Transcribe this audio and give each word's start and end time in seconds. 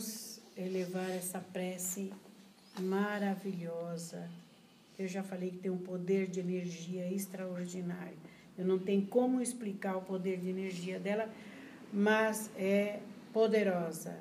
Vamos 0.00 0.40
elevar 0.56 1.10
essa 1.10 1.38
prece 1.38 2.10
maravilhosa. 2.80 4.30
Eu 4.98 5.06
já 5.06 5.22
falei 5.22 5.50
que 5.50 5.58
tem 5.58 5.70
um 5.70 5.76
poder 5.76 6.26
de 6.26 6.40
energia 6.40 7.12
extraordinário. 7.12 8.16
Eu 8.56 8.64
não 8.64 8.78
tenho 8.78 9.06
como 9.06 9.42
explicar 9.42 9.98
o 9.98 10.00
poder 10.00 10.38
de 10.38 10.48
energia 10.48 10.98
dela, 10.98 11.28
mas 11.92 12.50
é 12.56 13.00
poderosa. 13.30 14.18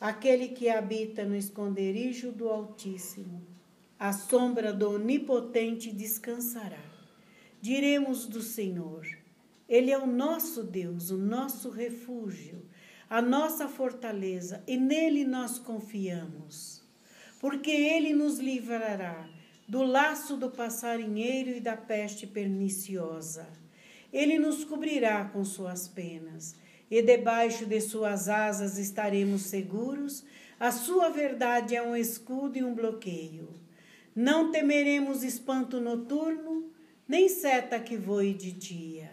Aquele 0.00 0.46
que 0.46 0.68
habita 0.68 1.24
no 1.24 1.34
esconderijo 1.34 2.30
do 2.30 2.48
Altíssimo, 2.48 3.42
a 3.98 4.12
sombra 4.12 4.72
do 4.72 4.92
Onipotente 4.92 5.90
descansará. 5.90 6.84
Diremos 7.60 8.26
do 8.26 8.42
Senhor: 8.42 9.08
Ele 9.68 9.90
é 9.90 9.98
o 9.98 10.06
nosso 10.06 10.62
Deus, 10.62 11.10
o 11.10 11.18
nosso 11.18 11.68
refúgio, 11.68 12.62
a 13.14 13.22
nossa 13.22 13.68
fortaleza, 13.68 14.60
e 14.66 14.76
nele 14.76 15.24
nós 15.24 15.56
confiamos. 15.56 16.82
Porque 17.38 17.70
ele 17.70 18.12
nos 18.12 18.40
livrará 18.40 19.28
do 19.68 19.84
laço 19.84 20.36
do 20.36 20.50
passarinheiro 20.50 21.50
e 21.50 21.60
da 21.60 21.76
peste 21.76 22.26
perniciosa. 22.26 23.46
Ele 24.12 24.36
nos 24.36 24.64
cobrirá 24.64 25.26
com 25.26 25.44
suas 25.44 25.86
penas 25.86 26.56
e 26.90 27.00
debaixo 27.02 27.64
de 27.66 27.80
suas 27.80 28.28
asas 28.28 28.78
estaremos 28.78 29.42
seguros. 29.42 30.24
A 30.58 30.72
sua 30.72 31.08
verdade 31.08 31.76
é 31.76 31.82
um 31.84 31.94
escudo 31.94 32.58
e 32.58 32.64
um 32.64 32.74
bloqueio. 32.74 33.48
Não 34.12 34.50
temeremos 34.50 35.22
espanto 35.22 35.78
noturno, 35.78 36.68
nem 37.06 37.28
seta 37.28 37.78
que 37.78 37.96
voe 37.96 38.34
de 38.34 38.50
dia, 38.50 39.12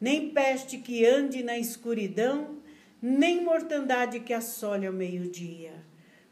nem 0.00 0.30
peste 0.30 0.78
que 0.78 1.04
ande 1.04 1.42
na 1.42 1.58
escuridão, 1.58 2.61
nem 3.02 3.44
mortandade 3.44 4.20
que 4.20 4.32
assole 4.32 4.86
ao 4.86 4.92
meio-dia. 4.92 5.72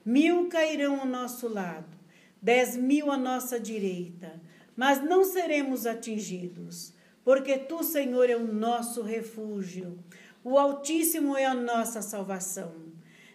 Mil 0.05 0.49
cairão 0.49 1.01
ao 1.01 1.07
nosso 1.07 1.49
lado, 1.49 1.99
dez 2.41 2.77
mil 2.77 3.11
à 3.11 3.19
nossa 3.19 3.59
direita, 3.59 4.41
mas 4.77 5.03
não 5.03 5.25
seremos 5.25 5.85
atingidos, 5.85 6.95
porque 7.25 7.59
tu, 7.59 7.83
Senhor, 7.83 8.31
é 8.31 8.37
o 8.37 8.51
nosso 8.51 9.03
refúgio 9.03 9.99
o 10.43 10.59
Altíssimo 10.59 11.37
é 11.37 11.45
a 11.45 11.55
nossa 11.55 12.01
salvação. 12.01 12.73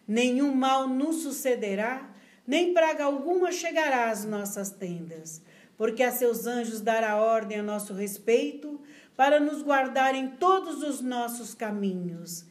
Nenhum 0.07 0.55
mal 0.55 0.87
nos 0.87 1.17
sucederá, 1.17 2.09
nem 2.47 2.73
praga 2.73 3.03
alguma 3.03 3.51
chegará 3.51 4.09
às 4.09 4.25
nossas 4.25 4.71
tendas, 4.71 5.41
porque 5.77 6.01
a 6.01 6.11
seus 6.11 6.47
anjos 6.47 6.81
dará 6.81 7.17
ordem 7.17 7.59
a 7.59 7.63
nosso 7.63 7.93
respeito, 7.93 8.81
para 9.15 9.39
nos 9.39 9.61
guardar 9.61 10.15
em 10.15 10.29
todos 10.29 10.81
os 10.81 10.99
nossos 10.99 11.53
caminhos. 11.53 12.45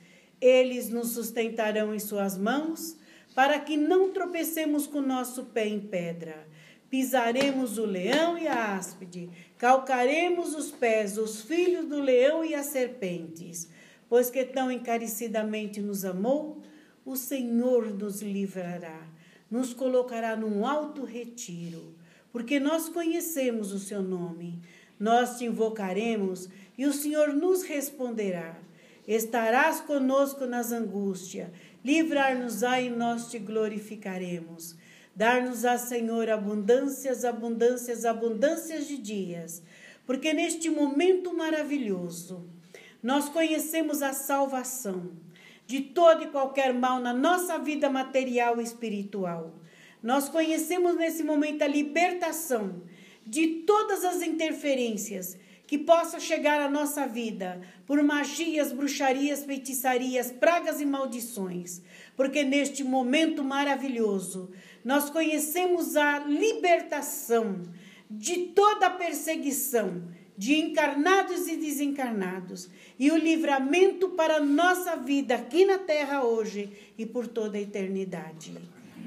Eles 0.45 0.89
nos 0.89 1.11
sustentarão 1.11 1.95
em 1.95 1.99
suas 1.99 2.37
mãos, 2.37 2.97
para 3.35 3.59
que 3.59 3.77
não 3.77 4.13
tropecemos 4.13 4.87
com 4.87 5.01
nosso 5.01 5.45
pé 5.47 5.67
em 5.67 5.81
pedra. 5.81 6.47
Pisaremos 6.91 7.79
o 7.79 7.85
leão 7.85 8.39
e 8.39 8.47
a 8.47 8.77
áspide, 8.77 9.31
calcaremos 9.59 10.55
os 10.55 10.71
pés, 10.71 11.19
os 11.19 11.43
filhos 11.43 11.87
do 11.87 12.01
leão 12.01 12.45
e 12.45 12.55
as 12.55 12.67
serpentes 12.67 13.69
pois 14.09 14.31
que 14.31 14.45
tão 14.45 14.71
encarecidamente 14.71 15.81
nos 15.81 16.05
amou, 16.05 16.63
o 17.05 17.17
Senhor 17.17 17.93
nos 17.93 18.23
livrará, 18.23 19.09
nos 19.51 19.75
colocará 19.75 20.37
num 20.37 20.65
alto 20.65 21.05
retiro, 21.05 21.95
porque 22.33 22.59
nós 22.61 22.89
conhecemos 22.89 23.73
o 23.73 23.79
seu 23.81 24.03
nome. 24.03 24.61
Nós 24.99 25.39
te 25.39 25.45
invocaremos 25.45 26.49
e 26.79 26.87
o 26.87 26.93
Senhor 26.93 27.33
nos 27.33 27.63
responderá. 27.65 28.57
Estarás 29.07 29.81
conosco 29.81 30.47
nas 30.47 30.73
angústias, 30.73 31.51
livrar-nos-á 31.85 32.81
e 32.81 32.89
nós 32.89 33.31
te 33.31 33.39
glorificaremos. 33.39 34.77
Dar-nos-á, 35.15 35.77
Senhor, 35.79 36.29
abundâncias, 36.31 37.25
abundâncias, 37.25 38.05
abundâncias 38.05 38.89
de 38.89 38.97
dias, 38.97 39.63
porque 40.07 40.33
neste 40.33 40.71
momento 40.71 41.35
maravilhoso, 41.37 42.49
nós 43.03 43.29
conhecemos 43.29 44.03
a 44.03 44.13
salvação 44.13 45.13
de 45.67 45.81
todo 45.81 46.25
e 46.25 46.29
qualquer 46.29 46.73
mal 46.73 47.01
na 47.01 47.13
nossa 47.13 47.59
vida 47.59 47.89
material 47.89 48.61
e 48.61 48.65
espiritual. 48.65 49.55
Nós 50.03 50.29
conhecemos 50.29 50.97
nesse 50.97 51.23
momento 51.23 51.63
a 51.63 51.67
libertação 51.67 52.83
de 53.27 53.63
todas 53.67 54.05
as 54.05 54.23
interferências 54.23 55.39
que 55.75 55.79
possam 55.79 56.21
chegar 56.21 56.61
à 56.61 56.71
nossa 56.71 57.05
vida 57.05 57.61
por 57.85 58.01
magias, 58.01 58.71
bruxarias, 58.71 59.45
feitiçarias, 59.45 60.31
pragas 60.31 60.81
e 60.81 60.87
maldições. 60.87 61.83
Porque 62.17 62.45
neste 62.45 62.85
momento 62.85 63.43
maravilhoso, 63.43 64.53
nós 64.85 65.11
conhecemos 65.11 65.97
a 65.97 66.21
libertação 66.21 67.63
de 68.09 68.37
toda 68.55 68.87
a 68.87 68.91
perseguição 68.91 70.05
de 70.39 70.55
encarnados 70.55 71.49
e 71.49 71.57
desencarnados, 71.57 72.69
e 72.97 73.11
o 73.11 73.17
livramento 73.17 74.11
para 74.11 74.37
a 74.37 74.41
nossa 74.41 74.95
vida 74.95 75.35
aqui 75.35 75.65
na 75.65 75.79
terra 75.79 76.23
hoje 76.23 76.73
e 76.97 77.05
por 77.05 77.27
toda 77.27 77.59
a 77.59 77.61
eternidade. 77.61 78.57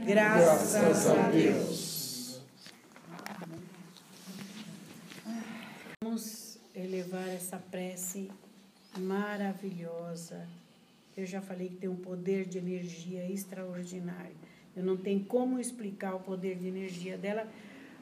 Graças, 0.06 0.74
Graças 0.74 1.08
a 1.08 1.30
Deus. 1.30 2.42
Vamos 6.04 6.57
elevar 6.80 7.28
essa 7.28 7.58
prece 7.58 8.30
maravilhosa. 8.98 10.48
Eu 11.16 11.26
já 11.26 11.42
falei 11.42 11.70
que 11.70 11.76
tem 11.76 11.90
um 11.90 11.96
poder 11.96 12.46
de 12.46 12.58
energia 12.58 13.30
extraordinário. 13.30 14.36
Eu 14.76 14.84
não 14.84 14.96
tenho 14.96 15.26
como 15.26 15.60
explicar 15.60 16.16
o 16.16 16.20
poder 16.20 16.58
de 16.58 16.68
energia 16.68 17.18
dela, 17.18 17.48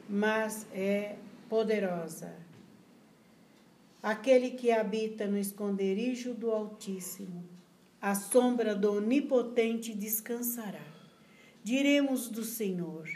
mas 0.09 0.67
é 0.73 1.15
poderosa 1.47 2.45
aquele 4.05 4.51
que 4.51 4.71
habita 4.71 5.25
no 5.25 5.35
esconderijo 5.35 6.35
do 6.35 6.51
Altíssimo, 6.51 7.43
a 7.99 8.13
sombra 8.13 8.75
do 8.75 8.93
Onipotente 8.93 9.95
descansará. 9.95 10.85
Diremos 11.63 12.29
do 12.29 12.43
Senhor: 12.43 13.09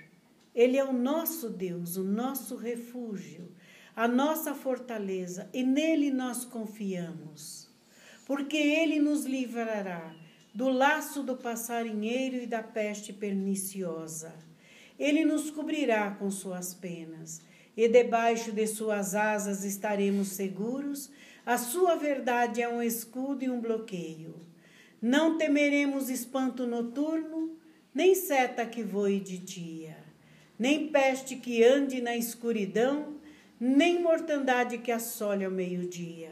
Ele 0.55 0.77
é 0.77 0.83
o 0.83 0.91
nosso 0.91 1.47
Deus, 1.47 1.95
o 1.95 2.03
nosso 2.03 2.55
refúgio, 2.55 3.51
a 3.95 4.07
nossa 4.07 4.53
fortaleza, 4.53 5.49
e 5.53 5.63
nele 5.63 6.11
nós 6.11 6.45
confiamos. 6.45 7.69
Porque 8.25 8.57
ele 8.57 8.99
nos 8.99 9.25
livrará 9.25 10.15
do 10.53 10.69
laço 10.69 11.23
do 11.23 11.35
passarinheiro 11.35 12.37
e 12.37 12.45
da 12.45 12.61
peste 12.61 13.13
perniciosa. 13.13 14.33
Ele 14.97 15.23
nos 15.23 15.49
cobrirá 15.49 16.11
com 16.11 16.29
suas 16.29 16.73
penas 16.73 17.41
e 17.75 17.87
debaixo 17.87 18.51
de 18.51 18.67
suas 18.67 19.15
asas 19.15 19.63
estaremos 19.63 20.29
seguros. 20.29 21.09
A 21.45 21.57
sua 21.57 21.95
verdade 21.95 22.61
é 22.61 22.67
um 22.67 22.81
escudo 22.81 23.45
e 23.45 23.49
um 23.49 23.61
bloqueio. 23.61 24.35
Não 25.01 25.37
temeremos 25.37 26.09
espanto 26.09 26.67
noturno, 26.67 27.57
nem 27.93 28.13
seta 28.13 28.65
que 28.65 28.83
voe 28.83 29.19
de 29.19 29.37
dia, 29.37 29.97
nem 30.57 30.89
peste 30.89 31.37
que 31.37 31.63
ande 31.63 32.01
na 32.01 32.17
escuridão, 32.17 33.18
nem 33.59 34.01
mortandade 34.01 34.77
que 34.77 34.91
assole 34.91 35.43
ao 35.43 35.51
meio-dia. 35.51 36.31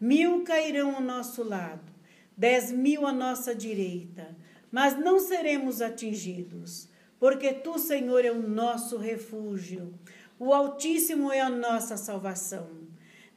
Mil 0.00 0.42
cairão 0.44 0.96
ao 0.96 1.00
nosso 1.00 1.42
lado, 1.42 1.92
dez 2.36 2.72
mil 2.72 3.06
à 3.06 3.12
nossa 3.12 3.54
direita, 3.54 4.36
mas 4.70 4.98
não 4.98 5.20
seremos 5.20 5.80
atingidos, 5.80 6.88
porque 7.18 7.52
tu, 7.52 7.78
Senhor, 7.78 8.24
é 8.24 8.30
o 8.30 8.48
nosso 8.48 8.96
refúgio 8.96 9.94
o 10.38 10.52
Altíssimo 10.52 11.32
é 11.32 11.40
a 11.40 11.48
nossa 11.48 11.96
salvação. 11.96 12.68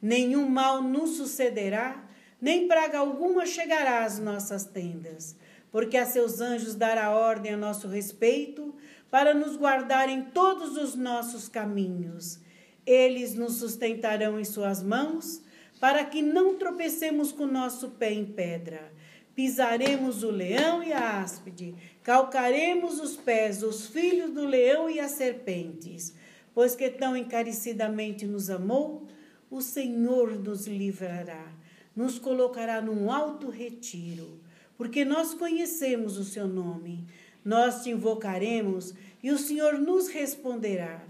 Nenhum 0.02 0.48
mal 0.48 0.82
nos 0.82 1.10
sucederá, 1.10 2.04
nem 2.40 2.66
praga 2.66 2.98
alguma 2.98 3.46
chegará 3.46 4.04
às 4.04 4.18
nossas 4.18 4.64
tendas, 4.64 5.36
porque 5.70 5.96
a 5.96 6.04
seus 6.04 6.40
anjos 6.40 6.74
dará 6.74 7.10
ordem 7.10 7.54
a 7.54 7.56
nosso 7.56 7.86
respeito, 7.86 8.74
para 9.10 9.32
nos 9.32 9.56
guardar 9.56 10.08
em 10.08 10.22
todos 10.22 10.76
os 10.76 10.94
nossos 10.94 11.48
caminhos. 11.48 12.40
Eles 12.88 13.34
nos 13.34 13.54
sustentarão 13.54 14.38
em 14.40 14.44
suas 14.44 14.82
mãos, 14.82 15.42
para 15.80 16.04
que 16.04 16.22
não 16.22 16.56
tropecemos 16.56 17.30
com 17.30 17.46
nosso 17.46 17.90
pé 17.90 18.12
em 18.12 18.24
pedra. 18.24 18.92
Pisaremos 19.34 20.22
o 20.22 20.30
leão 20.30 20.82
e 20.82 20.92
a 20.92 21.20
áspide, 21.20 21.74
calcaremos 22.02 22.98
os 23.00 23.16
pés, 23.16 23.62
os 23.62 23.86
filhos 23.86 24.30
do 24.30 24.44
leão 24.44 24.90
e 24.90 24.98
as 24.98 25.12
serpentes 25.12 26.14
pois 26.58 26.74
que 26.74 26.90
tão 26.90 27.16
encarecidamente 27.16 28.26
nos 28.26 28.50
amou, 28.50 29.06
o 29.48 29.62
Senhor 29.62 30.36
nos 30.40 30.66
livrará, 30.66 31.52
nos 31.94 32.18
colocará 32.18 32.80
num 32.80 33.12
alto 33.12 33.48
retiro, 33.48 34.40
porque 34.76 35.04
nós 35.04 35.34
conhecemos 35.34 36.18
o 36.18 36.24
seu 36.24 36.48
nome. 36.48 37.04
Nós 37.44 37.84
te 37.84 37.90
invocaremos 37.90 38.92
e 39.22 39.30
o 39.30 39.38
Senhor 39.38 39.78
nos 39.78 40.08
responderá. 40.08 41.00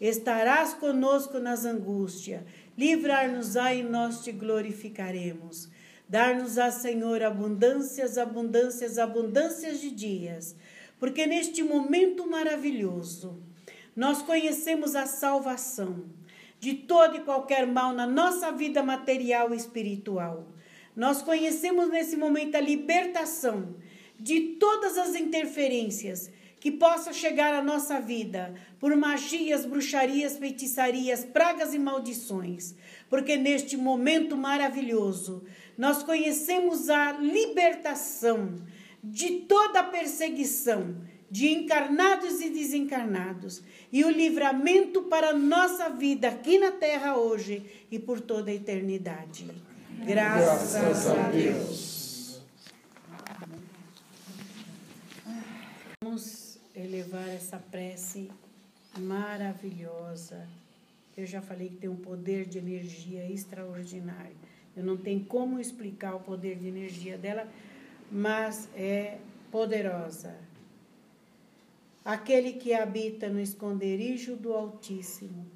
Estarás 0.00 0.74
conosco 0.74 1.38
nas 1.38 1.64
angústias, 1.64 2.42
livrar-nos-á 2.76 3.74
e 3.74 3.82
nós 3.82 4.22
te 4.22 4.30
glorificaremos. 4.30 5.68
Dar-nos-á, 6.08 6.70
Senhor, 6.70 7.22
abundâncias, 7.22 8.18
abundâncias, 8.18 8.98
abundâncias 8.98 9.80
de 9.80 9.90
dias, 9.90 10.54
porque 10.98 11.26
neste 11.26 11.62
momento 11.62 12.28
maravilhoso 12.28 13.42
nós 13.94 14.20
conhecemos 14.22 14.94
a 14.94 15.06
salvação 15.06 16.04
de 16.60 16.74
todo 16.74 17.16
e 17.16 17.20
qualquer 17.20 17.66
mal 17.66 17.92
na 17.92 18.06
nossa 18.06 18.52
vida 18.52 18.82
material 18.82 19.52
e 19.52 19.56
espiritual. 19.56 20.46
Nós 20.94 21.22
conhecemos 21.22 21.88
nesse 21.88 22.16
momento 22.16 22.54
a 22.54 22.60
libertação 22.60 23.74
de 24.18 24.56
todas 24.58 24.96
as 24.96 25.14
interferências 25.14 26.30
que 26.60 26.70
possa 26.70 27.12
chegar 27.12 27.54
à 27.54 27.62
nossa 27.62 28.00
vida 28.00 28.54
por 28.80 28.94
magias, 28.96 29.64
bruxarias, 29.64 30.38
feitiçarias, 30.38 31.24
pragas 31.24 31.74
e 31.74 31.78
maldições, 31.78 32.74
porque 33.08 33.36
neste 33.36 33.76
momento 33.76 34.36
maravilhoso 34.36 35.44
nós 35.76 36.02
conhecemos 36.02 36.88
a 36.88 37.12
libertação 37.12 38.56
de 39.02 39.40
toda 39.40 39.80
a 39.80 39.84
perseguição 39.84 40.96
de 41.30 41.48
encarnados 41.48 42.40
e 42.40 42.50
desencarnados 42.50 43.62
e 43.92 44.04
o 44.04 44.10
livramento 44.10 45.02
para 45.02 45.30
a 45.30 45.36
nossa 45.36 45.88
vida 45.88 46.28
aqui 46.28 46.58
na 46.58 46.70
terra 46.70 47.16
hoje 47.16 47.64
e 47.90 47.98
por 47.98 48.20
toda 48.20 48.50
a 48.50 48.54
eternidade. 48.54 49.50
Graças, 50.04 50.72
Graças 50.72 51.06
a 51.06 51.28
Deus. 51.30 51.95
Elevar 57.06 57.28
essa 57.28 57.56
prece 57.56 58.28
maravilhosa. 58.98 60.48
Eu 61.16 61.24
já 61.24 61.40
falei 61.40 61.68
que 61.68 61.76
tem 61.76 61.88
um 61.88 61.94
poder 61.94 62.46
de 62.46 62.58
energia 62.58 63.30
extraordinário. 63.30 64.34
Eu 64.76 64.82
não 64.82 64.96
tenho 64.96 65.24
como 65.24 65.60
explicar 65.60 66.16
o 66.16 66.20
poder 66.20 66.56
de 66.56 66.66
energia 66.66 67.16
dela, 67.16 67.48
mas 68.10 68.68
é 68.74 69.18
poderosa. 69.52 70.36
Aquele 72.04 72.54
que 72.54 72.74
habita 72.74 73.28
no 73.28 73.40
esconderijo 73.40 74.34
do 74.34 74.52
Altíssimo, 74.52 75.46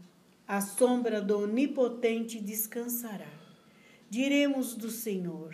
a 0.47 0.61
sombra 0.61 1.21
do 1.21 1.41
Onipotente 1.41 2.41
descansará. 2.41 3.33
Diremos 4.09 4.77
do 4.77 4.89
Senhor: 4.89 5.53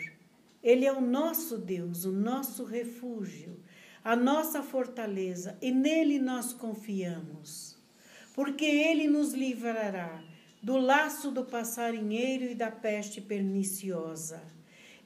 Ele 0.62 0.84
é 0.84 0.92
o 0.92 1.00
nosso 1.00 1.56
Deus, 1.56 2.04
o 2.04 2.12
nosso 2.12 2.64
refúgio, 2.64 3.56
a 4.06 4.14
nossa 4.14 4.62
fortaleza, 4.62 5.58
e 5.60 5.72
nele 5.72 6.20
nós 6.20 6.52
confiamos. 6.52 7.76
Porque 8.36 8.64
ele 8.64 9.08
nos 9.08 9.32
livrará 9.32 10.22
do 10.62 10.76
laço 10.76 11.32
do 11.32 11.44
passarinheiro 11.44 12.44
e 12.44 12.54
da 12.54 12.70
peste 12.70 13.20
perniciosa. 13.20 14.40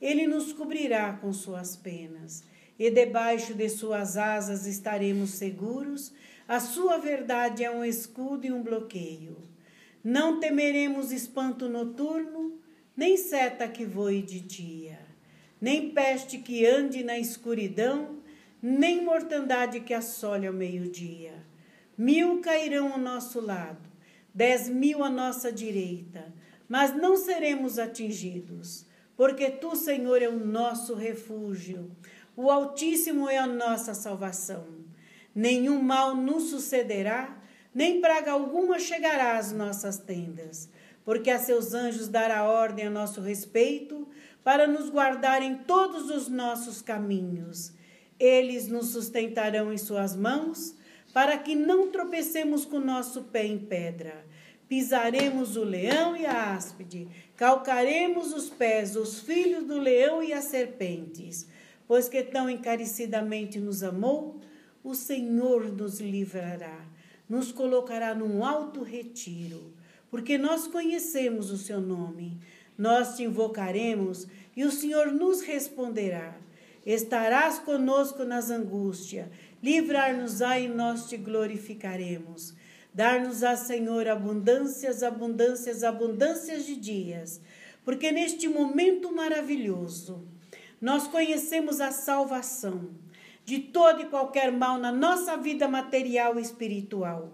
Ele 0.03 0.27
nos 0.27 0.53
cobrirá 0.53 1.15
com 1.15 1.33
suas 1.33 1.77
penas, 1.77 2.45
e 2.79 2.91
debaixo 2.91 3.55
de 3.55 3.71
suas 3.71 4.19
asas 4.19 4.67
estaremos 4.67 5.31
seguros. 5.31 6.13
A 6.47 6.61
sua 6.61 6.99
verdade 6.99 7.65
é 7.65 7.71
um 7.71 7.83
escudo 7.83 8.47
e 8.47 8.53
um 8.53 8.63
bloqueio. 8.63 9.39
Não 10.05 10.39
temeremos 10.39 11.11
espanto 11.11 11.71
noturno, 11.71 12.61
nem 12.95 13.17
seta 13.17 13.67
que 13.67 13.87
voe 13.87 14.21
de 14.21 14.41
dia, 14.41 14.99
nem 15.59 15.89
peste 15.89 16.37
que 16.37 16.67
ande 16.67 17.03
na 17.03 17.19
escuridão, 17.19 18.20
nem 18.63 19.05
mortandade 19.05 19.81
que 19.81 19.95
assole 19.95 20.47
ao 20.47 20.53
meio-dia. 20.53 21.35
Mil 21.97 22.41
cairão 22.41 22.93
ao 22.93 22.99
nosso 22.99 23.41
lado 23.41 23.91
dez 24.35 24.69
mil 24.69 25.03
à 25.03 25.11
nossa 25.11 25.53
direita, 25.53 26.33
mas 26.69 26.95
não 26.97 27.17
seremos 27.17 27.79
atingidos, 27.79 28.87
porque 29.17 29.51
tu, 29.51 29.75
Senhor, 29.75 30.23
é 30.23 30.29
o 30.29 30.39
nosso 30.39 30.95
refúgio, 30.95 31.91
o 32.37 32.51
Altíssimo 32.51 33.29
é 33.29 33.39
a 33.39 33.47
nossa 33.47 33.93
salvação. 33.93 34.67
Nenhum 35.35 35.83
mal 35.83 36.15
nos 36.15 36.45
sucederá, 36.45 37.37
nem 37.75 38.01
praga 38.01 38.33
alguma 38.33 38.79
chegará 38.79 39.37
às 39.37 39.53
nossas 39.53 39.99
tendas, 39.99 40.69
porque 41.05 41.31
a 41.31 41.39
seus 41.39 41.75
anjos 41.75 42.09
dará 42.09 42.45
ordem 42.45 42.87
a 42.87 42.91
nosso 42.91 43.21
respeito, 43.21 44.09
para 44.43 44.67
nos 44.67 44.89
guardar 44.89 45.43
em 45.43 45.57
todos 45.57 46.09
os 46.09 46.29
nossos 46.29 46.81
caminhos. 46.81 47.73
Eles 48.21 48.69
nos 48.69 48.89
sustentarão 48.89 49.73
em 49.73 49.79
suas 49.79 50.15
mãos 50.15 50.75
para 51.13 51.39
que 51.39 51.55
não 51.55 51.91
tropecemos 51.91 52.67
com 52.67 52.79
nosso 52.79 53.23
pé 53.23 53.47
em 53.47 53.59
pedra. 53.59 54.27
Pisaremos 54.69 55.57
o 55.57 55.65
leão 55.65 56.15
e 56.15 56.27
a 56.27 56.55
áspide, 56.55 57.09
calcaremos 57.35 58.33
os 58.33 58.51
pés, 58.51 58.95
os 58.95 59.21
filhos 59.21 59.65
do 59.65 59.81
leão 59.81 60.23
e 60.23 60.33
as 60.33 60.45
serpentes. 60.45 61.49
Pois 61.89 62.09
que 62.09 62.23
tão 62.23 62.49
encarecidamente 62.49 63.59
nos 63.59 63.83
amou, 63.83 64.39
o 64.85 64.95
Senhor 64.95 65.73
nos 65.73 65.99
livrará, 65.99 66.87
nos 67.29 67.51
colocará 67.51 68.15
num 68.15 68.45
alto 68.45 68.83
retiro, 68.83 69.73
porque 70.11 70.39
nós 70.39 70.67
conhecemos 70.67 71.51
o 71.51 71.57
seu 71.57 71.81
nome. 71.81 72.39
Nós 72.79 73.17
te 73.17 73.25
invocaremos 73.25 74.27
e 74.57 74.65
o 74.65 74.71
Senhor 74.71 75.11
nos 75.11 75.41
responderá. 75.41 76.37
Estarás 76.85 77.59
conosco 77.59 78.25
nas 78.25 78.51
angústias 78.51 79.29
Livrar-nos-á 79.63 80.59
e 80.59 80.69
nós 80.69 81.07
te 81.07 81.19
glorificaremos. 81.19 82.55
Dar-nos-á, 82.95 83.57
Senhor, 83.57 84.09
abundâncias, 84.09 85.03
abundâncias, 85.03 85.85
abundâncias 85.85 86.65
de 86.65 86.77
dias, 86.77 87.41
porque 87.85 88.11
neste 88.11 88.49
momento 88.49 89.15
maravilhoso 89.15 90.27
nós 90.81 91.07
conhecemos 91.07 91.79
a 91.79 91.91
salvação 91.93 92.89
de 93.45 93.59
todo 93.59 94.01
e 94.01 94.07
qualquer 94.07 94.51
mal 94.51 94.79
na 94.79 94.91
nossa 94.91 95.37
vida 95.37 95.69
material 95.69 96.39
e 96.39 96.43
espiritual. 96.43 97.31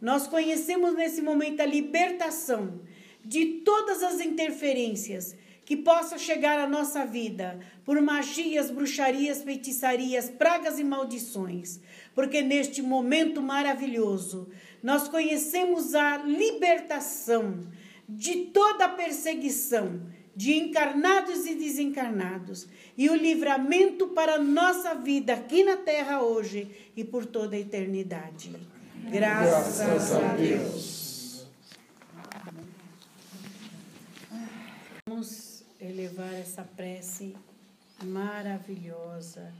Nós 0.00 0.26
conhecemos 0.26 0.94
nesse 0.94 1.22
momento 1.22 1.60
a 1.60 1.66
libertação 1.66 2.80
de 3.24 3.60
todas 3.64 4.02
as 4.02 4.20
interferências 4.20 5.34
que 5.70 5.76
possa 5.76 6.18
chegar 6.18 6.58
à 6.58 6.68
nossa 6.68 7.06
vida 7.06 7.60
por 7.84 8.02
magias, 8.02 8.72
bruxarias, 8.72 9.44
feitiçarias, 9.44 10.28
pragas 10.28 10.80
e 10.80 10.82
maldições, 10.82 11.78
porque 12.12 12.42
neste 12.42 12.82
momento 12.82 13.40
maravilhoso 13.40 14.48
nós 14.82 15.06
conhecemos 15.06 15.94
a 15.94 16.16
libertação 16.16 17.60
de 18.08 18.46
toda 18.46 18.86
a 18.86 18.88
perseguição 18.88 20.02
de 20.34 20.54
encarnados 20.54 21.46
e 21.46 21.54
desencarnados 21.54 22.66
e 22.98 23.08
o 23.08 23.14
livramento 23.14 24.08
para 24.08 24.34
a 24.34 24.42
nossa 24.42 24.96
vida 24.96 25.34
aqui 25.34 25.62
na 25.62 25.76
terra 25.76 26.20
hoje 26.20 26.68
e 26.96 27.04
por 27.04 27.24
toda 27.24 27.54
a 27.54 27.60
eternidade. 27.60 28.56
Graças, 29.08 29.86
Graças 29.86 30.12
a 30.16 30.34
Deus. 30.34 31.46
Vamos 35.08 35.50
elevar 35.90 36.32
essa 36.34 36.62
prece 36.62 37.34
maravilhosa. 38.02 39.52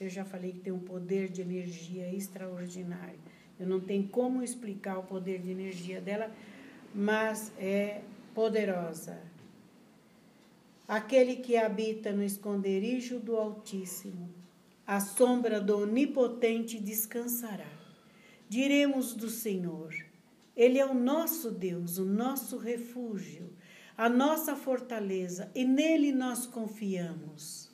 Eu 0.00 0.08
já 0.08 0.24
falei 0.24 0.52
que 0.52 0.60
tem 0.60 0.72
um 0.72 0.78
poder 0.78 1.28
de 1.28 1.42
energia 1.42 2.12
extraordinário. 2.12 3.18
Eu 3.58 3.66
não 3.66 3.80
tenho 3.80 4.08
como 4.08 4.42
explicar 4.42 4.98
o 4.98 5.02
poder 5.02 5.40
de 5.40 5.50
energia 5.50 6.00
dela, 6.00 6.30
mas 6.94 7.52
é 7.58 8.00
poderosa. 8.34 9.18
Aquele 10.86 11.36
que 11.36 11.56
habita 11.56 12.12
no 12.12 12.22
esconderijo 12.22 13.18
do 13.18 13.36
Altíssimo, 13.36 14.30
a 14.86 15.00
sombra 15.00 15.60
do 15.60 15.78
Onipotente 15.80 16.78
descansará. 16.78 17.70
Diremos 18.48 19.12
do 19.12 19.28
Senhor: 19.28 19.92
Ele 20.56 20.78
é 20.78 20.86
o 20.86 20.94
nosso 20.94 21.50
Deus, 21.50 21.98
o 21.98 22.06
nosso 22.06 22.56
refúgio 22.56 23.57
a 23.98 24.08
nossa 24.08 24.54
fortaleza, 24.54 25.50
e 25.56 25.64
nele 25.64 26.12
nós 26.12 26.46
confiamos, 26.46 27.68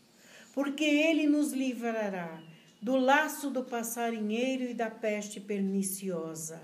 porque 0.54 0.82
ele 0.82 1.26
nos 1.26 1.52
livrará 1.52 2.42
do 2.80 2.96
laço 2.96 3.50
do 3.50 3.62
passarinheiro 3.62 4.64
e 4.64 4.72
da 4.72 4.90
peste 4.90 5.38
perniciosa. 5.38 6.62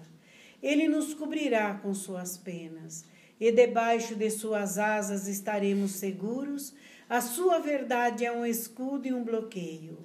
Ele 0.62 0.88
nos 0.88 1.12
cobrirá 1.12 1.74
com 1.74 1.92
suas 1.92 2.38
penas, 2.38 3.04
e 3.38 3.52
debaixo 3.52 4.14
de 4.14 4.30
suas 4.30 4.78
asas 4.78 5.26
estaremos 5.26 5.92
seguros. 5.92 6.74
A 7.06 7.20
sua 7.20 7.58
verdade 7.58 8.24
é 8.24 8.32
um 8.32 8.46
escudo 8.46 9.08
e 9.08 9.12
um 9.12 9.22
bloqueio. 9.22 9.98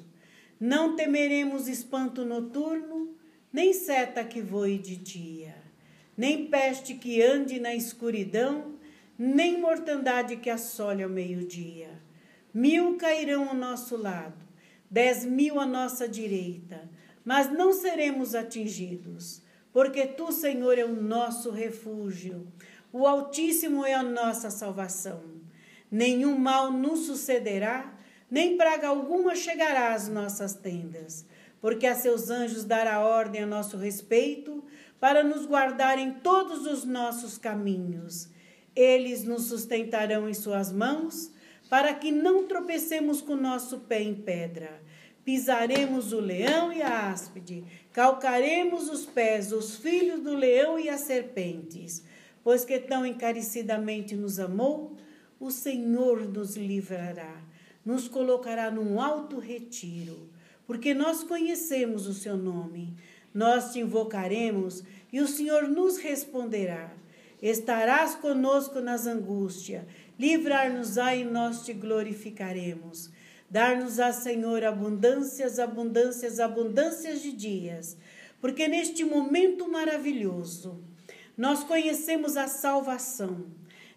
Não 0.60 0.98
temeremos 0.98 1.70
espanto 1.70 2.26
noturno, 2.26 3.16
nem 3.54 3.72
seta 3.72 4.22
que 4.26 4.42
voe 4.42 4.78
de 4.78 4.98
dia, 4.98 5.56
nem 6.18 6.48
peste 6.48 6.96
que 6.96 7.22
ande 7.22 7.58
na 7.58 7.74
escuridão, 7.74 8.75
nem 9.18 9.60
mortandade 9.60 10.36
que 10.38 10.50
assole 10.50 11.04
ao 11.04 11.10
meio-dia. 11.10 11.90
Mil 12.54 12.98
cairão 12.98 13.50
ao 13.50 13.56
nosso 13.56 13.98
lado, 13.98 14.44
dez 14.90 15.26
mil 15.26 15.60
à 15.60 15.66
nossa 15.66 16.08
direita, 16.08 16.90
mas 17.24 17.52
não 17.52 17.74
seremos 17.74 18.36
atingidos, 18.36 19.42
porque 19.74 20.06
tu, 20.06 20.32
Senhor, 20.32 20.78
é 20.78 20.86
o 20.86 20.96
nosso 20.96 21.50
refúgio, 21.50 22.48
o 22.94 23.06
Altíssimo 23.06 23.86
é 23.86 23.94
a 23.94 24.04
nossa 24.04 24.50
salvação. 24.50 25.22
Nenhum 25.92 26.38
mal 26.38 26.72
nos 26.72 27.08
sucederá, 27.08 27.94
nem 28.32 28.56
praga 28.56 28.88
alguma 28.88 29.36
chegará 29.36 29.94
às 29.94 30.08
nossas 30.08 30.54
tendas, 30.54 31.26
porque 31.60 31.88
a 31.88 31.96
seus 31.96 32.30
anjos 32.30 32.64
dará 32.64 33.00
ordem 33.00 33.44
a 33.44 33.46
nosso 33.46 33.76
respeito 33.76 34.64
para 35.00 35.24
nos 35.24 35.46
guardar 35.46 36.00
em 36.00 36.12
todos 36.12 36.66
os 36.66 36.86
nossos 36.86 37.38
caminhos. 37.38 38.30
Eles 38.76 39.24
nos 39.24 39.44
sustentarão 39.44 40.28
em 40.28 40.34
suas 40.34 40.72
mãos, 40.72 41.32
para 41.70 41.94
que 41.94 42.12
não 42.12 42.46
tropecemos 42.46 43.22
com 43.22 43.36
nosso 43.36 43.80
pé 43.80 44.02
em 44.02 44.14
pedra. 44.14 44.82
Pisaremos 45.24 46.14
o 46.14 46.20
leão 46.20 46.72
e 46.72 46.82
a 46.82 47.10
áspide, 47.10 47.64
calcaremos 47.92 48.90
os 48.90 49.06
pés, 49.06 49.52
os 49.52 49.78
filhos 49.78 50.22
do 50.22 50.36
leão 50.36 50.78
e 50.78 50.90
as 50.90 51.02
serpentes. 51.02 52.04
Pois 52.44 52.64
que 52.64 52.78
tão 52.78 53.04
encarecidamente 53.06 54.16
nos 54.16 54.40
amou, 54.40 54.96
o 55.40 55.50
Senhor 55.50 56.30
nos 56.30 56.56
livrará, 56.56 57.42
nos 57.84 58.08
colocará 58.08 58.70
num 58.70 59.02
alto 59.02 59.40
retiro, 59.40 60.30
porque 60.68 60.94
nós 60.94 61.24
conhecemos 61.24 62.06
o 62.08 62.14
seu 62.14 62.38
nome. 62.38 62.94
Nós 63.34 63.74
te 63.74 63.80
invocaremos 63.80 64.84
e 65.12 65.20
o 65.20 65.28
Senhor 65.28 65.68
nos 65.68 65.98
responderá. 65.98 66.94
Estarás 67.48 68.16
conosco 68.16 68.80
nas 68.80 69.06
angústias, 69.06 69.84
livrar-nos-á 70.18 71.16
e 71.16 71.24
nós 71.24 71.64
te 71.64 71.74
glorificaremos. 71.74 73.12
Dar-nos-á, 73.48 74.12
Senhor, 74.12 74.64
abundâncias, 74.64 75.60
abundâncias, 75.60 76.40
abundâncias 76.40 77.22
de 77.22 77.32
dias, 77.32 77.96
porque 78.42 78.68
neste 78.68 79.06
momento 79.06 79.70
maravilhoso 79.70 80.84
nós 81.38 81.64
conhecemos 81.64 82.36
a 82.36 82.48
salvação 82.48 83.46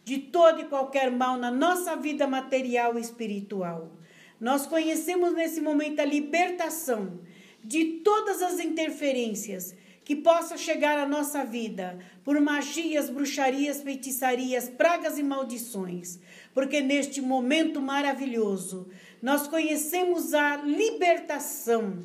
de 0.05 0.19
todo 0.19 0.61
e 0.61 0.67
qualquer 0.67 1.11
mal 1.11 1.39
na 1.39 1.51
nossa 1.51 1.97
vida 1.97 2.27
material 2.27 2.99
e 2.99 3.01
espiritual. 3.01 3.91
Nós 4.39 4.67
conhecemos 4.67 5.33
nesse 5.33 5.63
momento 5.63 6.01
a 6.01 6.05
libertação 6.05 7.19
de 7.65 8.03
todas 8.05 8.43
as 8.43 8.61
interferências 8.61 9.75
que 10.09 10.17
possa 10.17 10.57
chegar 10.57 10.99
à 10.99 11.07
nossa 11.07 11.45
vida 11.45 11.99
por 12.25 12.41
magias, 12.41 13.11
bruxarias, 13.11 13.83
feitiçarias, 13.83 14.67
pragas 14.67 15.19
e 15.19 15.23
maldições, 15.23 16.19
porque 16.55 16.81
neste 16.81 17.21
momento 17.21 17.79
maravilhoso 17.83 18.89
nós 19.21 19.47
conhecemos 19.47 20.33
a 20.33 20.57
libertação 20.63 21.99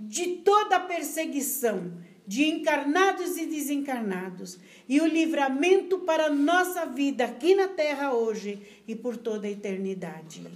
de 0.00 0.36
toda 0.36 0.76
a 0.76 0.80
perseguição 0.80 1.92
de 2.26 2.48
encarnados 2.48 3.36
e 3.36 3.44
desencarnados 3.44 4.58
e 4.88 4.98
o 4.98 5.06
livramento 5.06 5.98
para 5.98 6.28
a 6.28 6.30
nossa 6.30 6.86
vida 6.86 7.26
aqui 7.26 7.54
na 7.54 7.68
terra 7.68 8.14
hoje 8.14 8.58
e 8.88 8.96
por 8.96 9.18
toda 9.18 9.46
a 9.46 9.50
eternidade. 9.50 10.46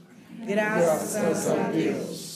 Graças, 0.47 1.13
Graças 1.13 1.49
a 1.49 1.71
Deus. 1.71 2.34